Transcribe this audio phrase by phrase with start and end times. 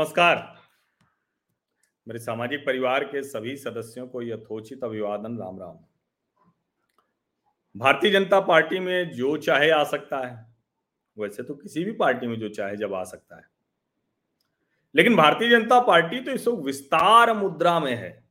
[0.00, 0.58] नमस्कार।
[2.08, 5.78] मेरे सामाजिक परिवार के सभी सदस्यों को यथोचित अभिवादन, राम राम।
[7.76, 10.56] भारतीय जनता पार्टी में जो चाहे आ सकता है,
[11.18, 13.42] वैसे तो किसी भी पार्टी में जो चाहे जब आ सकता है।
[14.94, 18.28] लेकिन भारतीय जनता पार्टी तो इस वक्त विस्तार मुद्रा में है।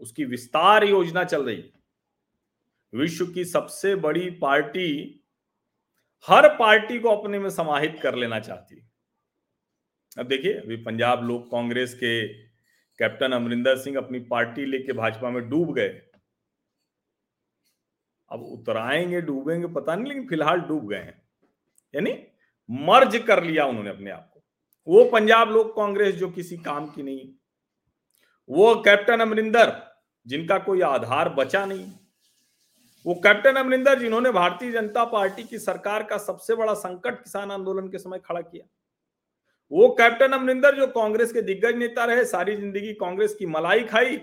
[0.00, 1.72] उसकी विस्तार योजना चल रही
[2.94, 5.20] विश्व की सबसे बड़ी पार्टी
[6.28, 8.93] हर पार्टी को अपने में समाहित कर लेना चाहती है।
[10.18, 12.28] अब देखिए, अभी पंजाब लोक कांग्रेस के
[12.98, 16.02] कैप्टन अमरिंदर सिंह अपनी पार्टी लेके भाजपा में डूब गए।
[18.30, 21.22] अब उतराएँगे, डूबेंगे, पता नहीं, लेकिन फ़िलहाल डूब गए हैं।
[21.94, 22.26] यानी
[22.70, 24.44] मर्ज कर लिया उन्होंने अपने आप को।
[24.86, 27.34] वो पंजाब लोक कांग्रेस जो किसी काम की नहीं
[28.48, 29.82] वो कैप्टन अमरिंदर,
[30.26, 31.92] जिनका कोई आधार बचा नहीं।
[33.06, 37.88] वो कैप्टन अमरिंदर जिन्होंने भारतीय जनता पार्टी की सरकार का सबसे बड़ा संकट किसान आंदोलन
[37.88, 38.66] के समय खड़ा किया।
[39.74, 44.16] वो कैप्टन अमरिंदर जो कांग्रेस के दिग्गज नेता रहे, सारी ज़िंदगी कांग्रेस की मलाई खाई,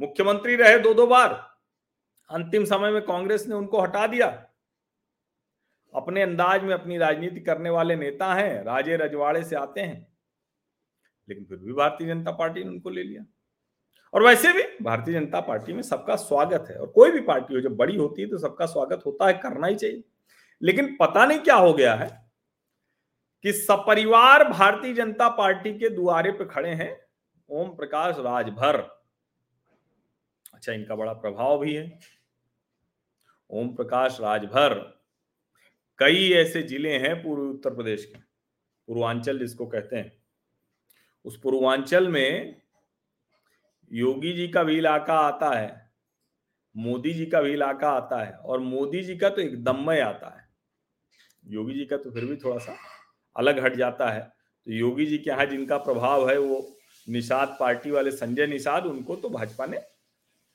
[0.00, 1.56] मुख्यमंत्री रहे दो दो बार।
[2.30, 4.26] अंतिम समय में कांग्रेस ने उनको हटा दिया।
[5.94, 10.16] अपने अंदाज में अपनी राजनीति करने वाले नेता हैं, राजे रजवाड़े से आते हैं।
[11.28, 13.24] लेकिन फिर भी भारतीय जनता पार्टी ने उनको ले लिया।
[14.14, 17.60] और वैसे भी भारतीय जनता पार्टी में सबका स्वागत है। और कोई भी पार्टी हो,
[17.60, 20.04] जब बड़ी होती है तो सबका स्वागत होता है, करना ही चाहिए।
[20.62, 22.25] लेकिन पता नहीं क्या हो गया है।
[23.46, 26.90] कि सपरिवार भारतीय जनता पार्टी के दुआरे पे खड़े हैं
[27.50, 28.76] ओम प्रकाश राजभर।
[30.54, 31.98] अच्छा इनका बड़ा प्रभाव भी है।
[33.50, 34.74] ओम प्रकाश राजभर।
[35.98, 40.12] कई ऐसे ज़िले हैं पूर्वी उत्तर प्रदेश के, पूर्वांचल जिसको कहते हैं।
[41.24, 42.60] उस पूर्वांचल में
[43.90, 45.90] योगी जी का भी इलाका आता है,
[46.74, 50.44] मोदी जी का भी इलाका आता है और मोदी जी का तो एकदम आता है।
[51.44, 52.76] योगी जी का तो फिर भी थोड़ा सा
[53.36, 56.66] अलग हट जाता है। तो योगी जी के यहाँ जिनका प्रभाव है वो
[57.06, 59.80] निषाद पार्टी वाले संजय निषाद उनको तो भाजपा ने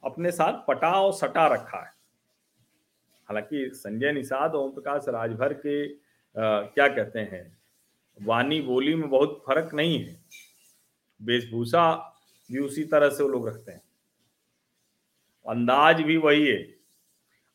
[0.03, 1.93] अपने साथ पटा और सटा रखा है।
[3.29, 5.83] हालाँकि संजय निषाद ओम प्रकाश राजभर के
[6.35, 7.45] आ, क्या कहते हैं
[8.17, 10.19] वाणी बोली में बहुत फ़र्क नहीं है।
[11.21, 11.91] वेशभूषा
[12.49, 13.81] भी उसी तरह से वो लोग रखते हैं।
[15.45, 16.57] अंदाज भी वही है।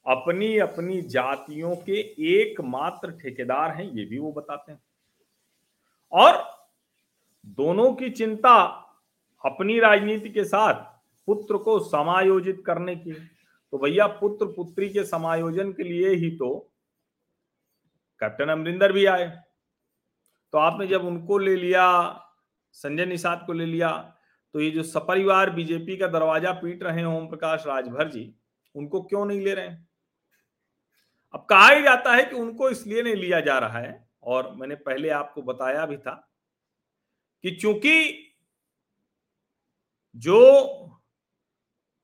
[0.07, 2.01] अपनी अपनी जातियों के
[2.33, 4.81] एकमात्र ठेकेदार हैं ये भी वो बताते हैं।
[6.13, 6.43] और
[7.59, 8.55] दोनों की चिंता
[9.45, 10.85] अपनी राजनीति के साथ
[11.29, 16.55] पुत्र को समायोजित करने की। तो भैया, पुत्र पुत्री के समायोजन के लिए ही तो
[18.23, 19.27] कैप्टन अमरिंदर भी आए।
[20.53, 22.23] तो आपने जब उनको ले लिया,
[22.75, 23.91] संजय निषाद को ले लिया
[24.55, 28.33] तो ये जो सपरिवार बीजेपी का दरवाज़ा पीट रहे हैं ओम प्रकाश राजभर जी,
[28.75, 29.89] उनको क्यों नहीं ले रहे हैं?
[31.35, 34.75] अब कहा ही जाता है कि उनको इसलिए नहीं लिया जा रहा है और मैंने
[34.75, 36.15] पहले आपको बताया भी था
[37.45, 38.23] कि चूँकि
[40.17, 40.41] जो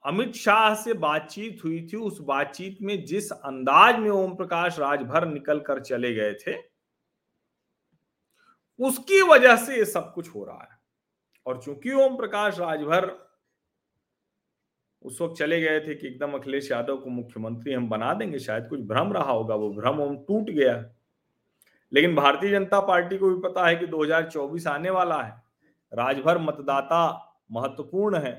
[0.05, 5.27] अमित शाह से बातचीत हुई थी, उस बातचीत में जिस अंदाज में ओम प्रकाश राजभर
[5.27, 6.56] निकल कर चले गए थे,
[8.81, 10.78] उसकी वजह से ये सब कुछ हो रहा है।
[11.47, 13.11] और चूँकि ओम प्रकाश राजभर
[15.05, 18.69] उस वक्त चले गए थे कि एकदम अखिलेश यादव को मुख्यमंत्री हम बना देंगे, शायद
[18.69, 20.75] कुछ भ्रम रहा होगा, वो भ्रम ओम टूट गया।
[21.93, 25.43] लेकिन भारतीय जनता पार्टी को भी पता है कि 2024 आने वाला है।
[25.93, 27.01] राजभर मतदाता
[27.53, 28.33] महत्वपूर्ण है।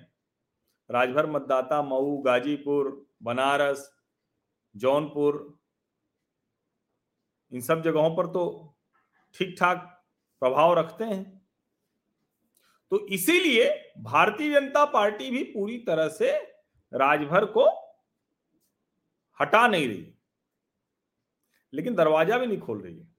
[0.90, 2.90] राजभर मतदाता मऊ, गाजीपुर,
[3.24, 3.90] बनारस,
[4.75, 5.59] जौनपुर,
[7.52, 8.44] इन सब जगहों पर तो
[9.36, 9.90] ठीक ठाक
[10.41, 11.24] प्रभाव रखते हैं।
[12.91, 16.31] तो इसीलिए भारतीय जनता पार्टी भी पूरी तरह से
[16.91, 17.70] राजभर को
[19.40, 20.14] हटा नहीं रही
[21.74, 23.12] लेकिन दरवाज़ा भी नहीं खोल रही है।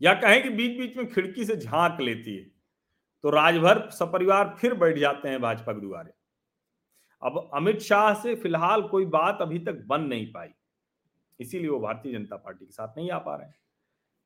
[0.00, 2.44] या कहें कि बीच बीच में खिड़की से झाँक लेती है
[3.24, 6.12] तो राजभर सपरिवार फिर बैठ जाते हैं भाजपा के दुआरे।
[7.22, 10.48] अब अमित शाह से फ़िलहाल कोई बात अभी तक बन नहीं पाई,
[11.40, 13.54] इसीलिए वो भारतीय जनता पार्टी के साथ नहीं आ पा रहे हैं।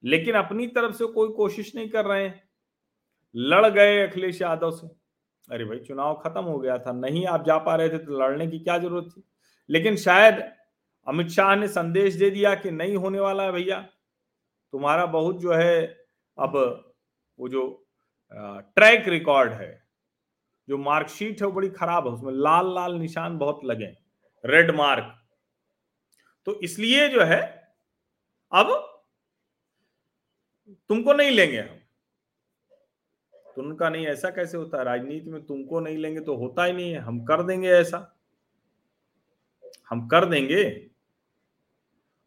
[0.05, 2.43] लेकिन अपनी तरफ़ से कोई कोशिश नहीं कर रहे हैं।
[3.35, 4.87] लड़ गए अखिलेश यादव से।
[5.49, 8.47] अरे भाई, चुनाव खत्म हो गया था, नहीं आप जा पा रहे थे तो लड़ने
[8.47, 9.23] की क्या ज़रूरत थी?
[9.71, 10.43] लेकिन शायद
[11.07, 13.87] अमित शाह ने संदेश दे दिया कि नहीं होने वाला है भैया।
[14.73, 15.83] तुम्हारा बहुत जो है
[16.39, 16.57] अब
[17.39, 17.65] वो जो
[18.33, 19.83] ट्रैक रिकॉर्ड है,
[20.69, 23.95] जो मार्कशीट है वो बड़ी खराब है, उसमें लाल लाल निशान बहुत लगे
[24.45, 25.19] रेड मार्क
[26.47, 27.41] तो इसलिए जो है,
[28.53, 28.71] अब
[30.89, 31.79] तुमको नहीं लेंगे हम।
[33.57, 34.85] तो उनका नहीं, ऐसा कैसे होता है?
[34.85, 38.17] राजनीति में तुमको नहीं लेंगे तो होता ही नहीं है, हम कर देंगे ऐसा।
[39.91, 40.65] हम कर देंगे।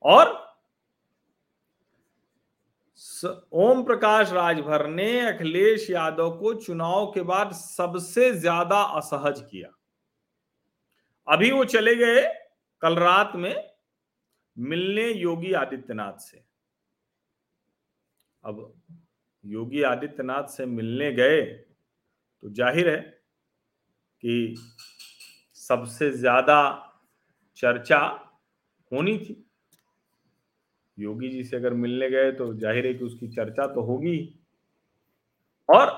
[0.04, 0.45] और
[3.16, 9.70] ओम प्रकाश राजभर ने अखिलेश यादव को चुनाव के बाद सबसे ज़्यादा असहज किया।
[11.28, 12.22] अभी वो चले गए
[12.82, 13.56] कल रात में
[14.58, 16.44] मिलने योगी आदित्यनाथ से।
[18.44, 18.74] अब
[19.44, 23.00] योगी आदित्यनाथ से मिलने गए तो ज़ाहिर है
[24.24, 24.56] कि
[25.58, 26.62] सबसे ज़्यादा
[27.58, 28.00] चर्चा
[28.92, 29.45] होनी थी।
[30.98, 34.18] योगी जी से अगर मिलने गए तो ज़ाहिर है कि उसकी चर्चा तो होगी।
[35.70, 35.94] और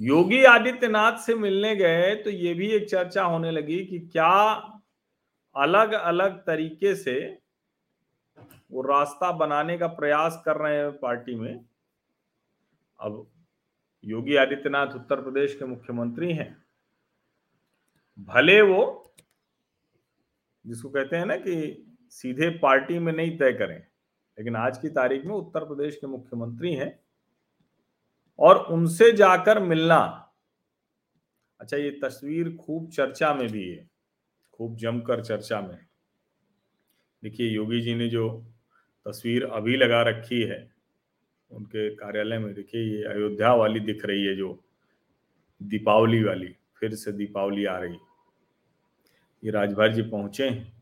[0.00, 4.30] योगी आदित्यनाथ से मिलने गए तो ये भी एक चर्चा होने लगी कि क्या
[5.56, 7.18] अलग अलग तरीके से
[8.70, 11.64] वो रास्ता बनाने का प्रयास कर रहे हैं पार्टी में।
[12.98, 13.26] अब
[14.04, 16.56] योगी आदित्यनाथ उत्तर प्रदेश के मुख्यमंत्री हैं।
[18.28, 19.12] भले वो
[20.64, 21.56] जिसको कहते हैं ना कि
[22.10, 26.74] सीधे पार्टी में नहीं तय करें। लेकिन आज की तारीख में उत्तर प्रदेश के मुख्यमंत्री
[26.74, 27.00] हैं
[28.38, 30.32] और उनसे जाकर मिलना।
[31.60, 33.90] अच्छा ये तस्वीर खूब चर्चा में भी है,
[34.52, 35.78] खूब जमकर चर्चा में
[37.24, 38.46] देखिए, योगी जी ने जो
[39.06, 40.70] तस्वीर अभी लगा रखी है,
[41.50, 44.64] उनके कार्यालय में देखिए, ये अयोध्या वाली दिख रही है, जो
[45.62, 47.96] दीपावली वाली, फिर से दीपावली आ रही।
[49.44, 50.79] ये राजभर जी पहुँचे हैं।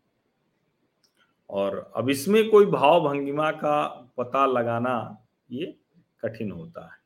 [1.50, 3.86] और अब इसमें कोई भाव भंगिमा का
[4.16, 5.74] पता लगाना ये
[6.22, 6.98] कठिन होता है।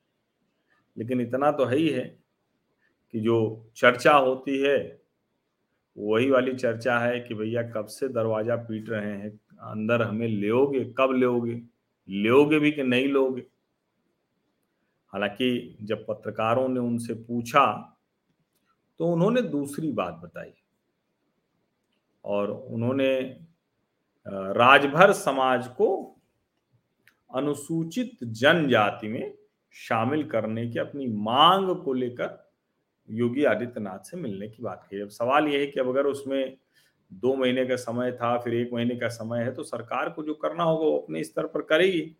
[0.96, 2.04] लेकिन इतना तो है ही है
[3.14, 5.00] कि जो चर्चा होती है,
[5.96, 9.30] वही वाली चर्चा है कि भैया कब से दरवाज़ा पीट रहे हैं,
[9.60, 11.60] अंदर हमें लेोगे कब लेोगे
[12.08, 13.46] लेोगे भी कि नहीं लोगे
[15.12, 17.64] हालाँकि जब पत्रकारों ने उनसे पूछा
[19.00, 20.52] तो उन्होंने दूसरी बात बताई
[22.24, 23.12] और उन्होंने
[24.26, 25.88] राजभर समाज को
[27.30, 29.34] अनुसूचित जनजाति में
[29.74, 32.38] शामिल करने की अपनी मांग को लेकर
[33.08, 36.56] योगी आदित्यनाथ से मिलने की बात कही। अब सवाल यह है कि अब अगर उसमें
[37.10, 40.34] दो महीने का समय था, फिर एक महीने का समय है तो सरकार को जो
[40.34, 42.16] करना होगा वो अपने स्तर पर करेगी।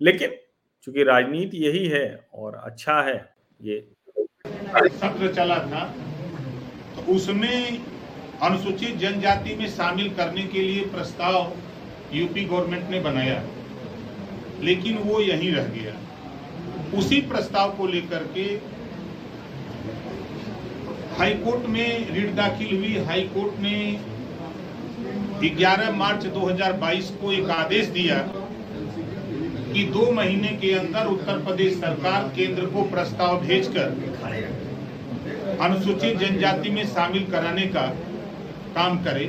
[0.00, 0.36] लेकिन
[0.82, 3.78] चूँकि राजनीति यही है और अच्छा है, ये
[4.10, 5.84] सत्र चला था
[6.96, 7.93] तो उसमें
[8.44, 11.52] अनुसूचित जनजाति में शामिल करने के लिए प्रस्ताव
[12.12, 13.42] यूपी गवर्नमेंट ने बनाया,
[14.62, 15.94] लेकिन वो यहीं रह गया।
[16.98, 18.44] उसी प्रस्ताव को लेकर के
[21.18, 23.74] हाईकोर्ट में रिट दाखिल हुई। हाईकोर्ट ने
[25.42, 28.18] 11 मार्च 2022 को एक आदेश दिया
[29.74, 33.88] कि दो महीने के अंदर उत्तर प्रदेश सरकार केंद्र को प्रस्ताव भेजकर
[35.60, 37.92] अनुसूचित जनजाति में शामिल कराने का
[38.74, 39.24] काम करे।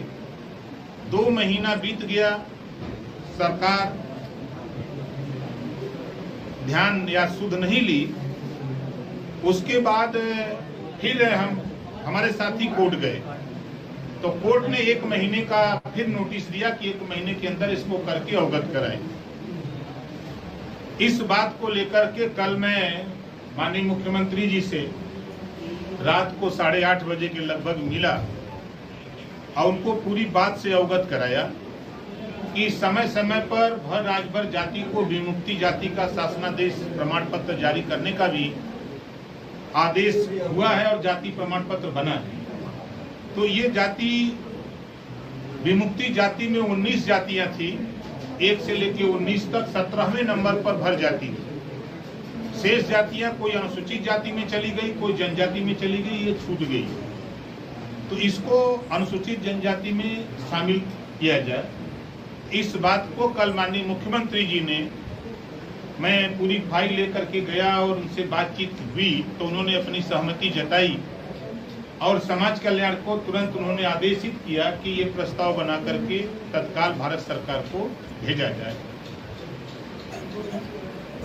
[1.12, 2.30] दो महीना बीत गया,
[3.38, 3.94] सरकार
[6.65, 8.15] ध्यान या सुध नहीं ली।
[9.44, 10.13] उसके बाद,
[11.01, 11.62] फिर हम,
[12.06, 13.21] हमारे साथी कोर्ट गए।
[14.21, 17.97] तो कोर्ट ने एक महीने का फिर नोटिस दिया कि एक महीने के अंदर इसको
[17.97, 19.00] करके अवगत कराए।
[21.01, 23.07] इस बात को लेकर के कल मैं
[23.57, 24.92] माननीय मुख्यमंत्री जी से
[26.01, 28.24] रात को साढ़े आठ बजे के लगभग मिला।
[29.57, 31.42] और उनको पूरी बात से अवगत कराया
[32.56, 37.81] कि समय समय पर भर राजभर जाति को विमुक्ति जाति का शासनादेश प्रमाण पत्र जारी
[37.81, 38.52] करने का भी
[39.76, 40.16] आदेश
[40.50, 42.44] हुआ है और जाति प्रमाण पत्र बना है।
[43.35, 44.12] तो ये जाति,
[45.64, 47.71] विमुक्ति जाति में 19 जातियाँ थी।
[48.42, 51.44] एक से लेकर 19 तक सत्रहवें नंबर पर भर जाती थी
[52.62, 56.59] शेष जातियाँ कोई अनुसूचित जाति में चली गई, कोई जनजाति में चली गई, ये छूट
[56.59, 56.88] गई।
[58.09, 58.59] तो इसको
[58.92, 60.80] अनुसूचित जनजाति में शामिल
[61.19, 61.66] किया जाए।
[62.54, 64.80] इस बात को कल माननीय मुख्यमंत्री जी ने,
[66.00, 70.97] मैं पूरी फ़ाइल लेकर के गया और उनसे बातचीत हुई तो उन्होंने अपनी सहमति जताई
[72.02, 76.19] और समाज कल्याण को तुरंत उन्होंने आदेशित किया कि ये प्रस्ताव बना करके
[76.54, 77.83] तत्काल भारत सरकार को
[78.21, 78.76] भेजा जाए।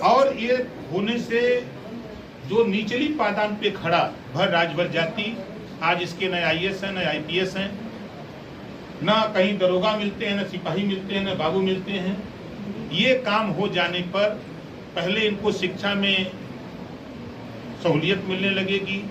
[0.04, 0.54] और ये
[0.92, 1.40] होने से
[2.49, 4.02] जो निचली पादान पे खड़ा
[4.34, 5.37] भर राजभर जाति
[5.82, 7.70] आज इसके नए आई एस है, नए आई पी एस हैं।
[9.04, 12.16] न कहीं दरोगा मिलते हैं, न सिपाही मिलते हैं, न बाबू मिलते हैं।
[12.92, 14.34] ये काम हो जाने पर
[14.96, 16.30] पहले इनको शिक्षा में
[17.82, 19.02] सहूलियत मिलने लगेगी,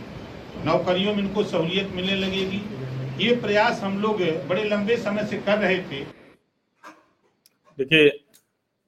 [0.65, 2.61] नौकरियों में इनको सहूलियत मिलने लगेगी।
[3.19, 6.03] ये प्रयास हम लोग बड़े लंबे समय से कर रहे थे।
[7.77, 8.09] देखिए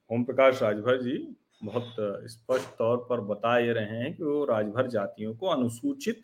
[0.10, 1.18] ओम प्रकाश राजभर जी
[1.64, 1.96] बहुत
[2.30, 6.22] स्पष्ट तौर पर बता ये रहे हैं कि वो राजभर जातियों को अनुसूचित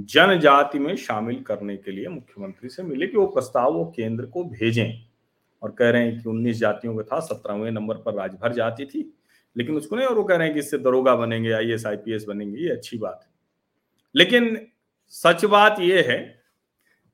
[0.00, 4.44] जनजाति में शामिल करने के लिए मुख्यमंत्री से मिले कि वो प्रस्ताव वो केंद्र को
[4.44, 5.02] भेजें।
[5.62, 9.14] और कह रहे हैं कि 19 जातियों का था सत्रहवें नंबर पर राजभर जाति थी
[9.56, 11.96] लेकिन उसको नहीं और वो कह रहे हैं कि इससे दरोगा बनेंगे I S I
[11.96, 13.30] P S बनेंगे ये अच्छी बात है।
[14.14, 14.66] लेकिन
[15.08, 16.42] सच बात यह है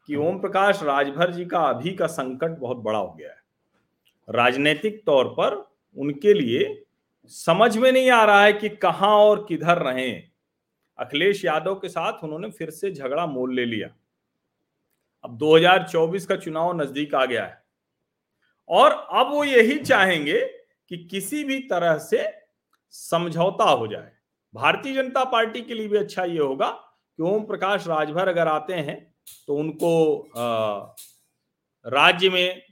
[0.06, 3.36] कि ओम प्रकाश राजभर जी का अभी का संकट बहुत बड़ा हो गया है।
[4.30, 6.84] राजनीतिक तौर पर उनके लिए
[7.24, 10.30] समझ में नहीं आ रहा है कि कहाँ और किधर रहें।
[10.98, 13.88] अखिलेश यादव के साथ उन्होंने फिर से झगड़ा मोल ले लिया।
[15.24, 17.64] अब 2024 का चुनाव नज़दीक आ गया है।
[18.68, 20.40] और अब वो यही चाहेंगे
[20.90, 22.24] कि किसी भी तरह से
[22.94, 24.12] समझौता हो जाए।
[24.54, 28.74] भारतीय जनता पार्टी के लिए भी अच्छा ये होगा कि ओम प्रकाश राजभर अगर आते
[28.74, 28.96] हैं
[29.46, 30.30] तो उनको
[31.84, 32.62] राज्य में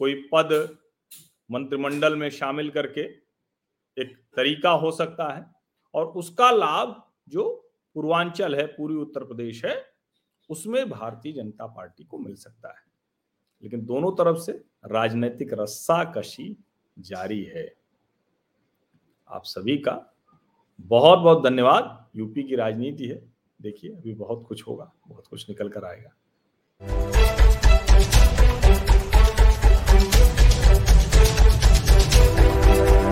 [0.00, 0.52] कोई पद
[1.50, 3.00] मंत्रिमंडल में शामिल करके
[3.96, 5.44] एक तरीका हो सकता है।
[5.94, 9.86] और उसका लाभ जो पूर्वांचल है पूर्वी उत्तर प्रदेश है,
[10.50, 12.86] उसमें भारतीय जनता पार्टी को मिल सकता है।
[13.62, 14.52] लेकिन दोनों तरफ़ से
[14.86, 16.56] राजनीतिक रस्सा कशी
[16.98, 17.76] जारी है।
[19.28, 20.14] आप सभी का
[20.80, 25.68] बहुत बहुत धन्यवाद। यूपी की राजनीति है। देखिए, अभी बहुत कुछ होगा, बहुत कुछ निकल
[25.68, 26.12] कर आएगा।